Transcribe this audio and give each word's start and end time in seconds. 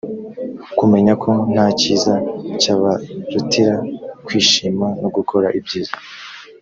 kumenya 0.77 1.13
ko 1.23 1.31
nta 1.53 1.67
cyiza 1.79 2.13
cyabarutira 2.61 3.75
kwishima 4.25 4.87
no 5.01 5.09
gukora 5.15 5.47
ibyiza 5.59 5.95